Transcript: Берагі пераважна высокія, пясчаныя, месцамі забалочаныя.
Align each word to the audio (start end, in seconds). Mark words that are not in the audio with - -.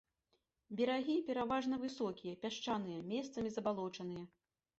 Берагі 0.77 1.17
пераважна 1.27 1.75
высокія, 1.83 2.33
пясчаныя, 2.47 3.05
месцамі 3.13 3.49
забалочаныя. 3.61 4.25